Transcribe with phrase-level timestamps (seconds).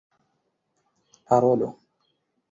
[1.29, 1.69] parolo